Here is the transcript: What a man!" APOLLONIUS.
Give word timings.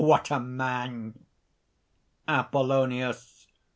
What 0.01 0.31
a 0.31 0.39
man!" 0.39 1.25
APOLLONIUS. 2.27 3.45